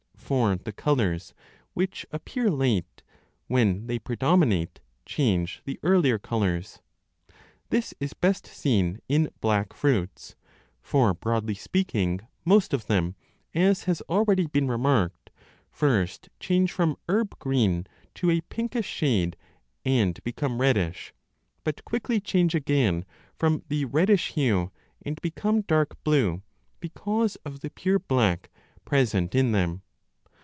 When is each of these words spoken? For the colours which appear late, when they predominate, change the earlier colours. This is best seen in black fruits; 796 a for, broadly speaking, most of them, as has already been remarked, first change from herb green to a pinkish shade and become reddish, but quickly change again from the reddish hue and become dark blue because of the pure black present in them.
For 0.31 0.55
the 0.55 0.71
colours 0.71 1.33
which 1.73 2.05
appear 2.09 2.49
late, 2.49 3.03
when 3.47 3.87
they 3.87 3.99
predominate, 3.99 4.79
change 5.05 5.61
the 5.65 5.77
earlier 5.83 6.17
colours. 6.17 6.79
This 7.69 7.93
is 7.99 8.13
best 8.13 8.47
seen 8.47 9.01
in 9.09 9.29
black 9.41 9.73
fruits; 9.73 10.37
796 10.83 10.87
a 10.87 10.87
for, 10.89 11.13
broadly 11.15 11.53
speaking, 11.53 12.21
most 12.45 12.73
of 12.73 12.87
them, 12.87 13.15
as 13.53 13.83
has 13.83 13.99
already 14.07 14.47
been 14.47 14.69
remarked, 14.69 15.31
first 15.69 16.29
change 16.39 16.71
from 16.71 16.95
herb 17.09 17.37
green 17.39 17.85
to 18.15 18.29
a 18.31 18.39
pinkish 18.39 18.87
shade 18.87 19.35
and 19.83 20.23
become 20.23 20.61
reddish, 20.61 21.13
but 21.65 21.83
quickly 21.83 22.21
change 22.21 22.55
again 22.55 23.03
from 23.35 23.63
the 23.67 23.83
reddish 23.83 24.29
hue 24.31 24.71
and 25.05 25.19
become 25.21 25.59
dark 25.59 26.01
blue 26.05 26.41
because 26.79 27.35
of 27.43 27.59
the 27.59 27.69
pure 27.69 27.99
black 27.99 28.49
present 28.85 29.35
in 29.35 29.51
them. 29.51 29.81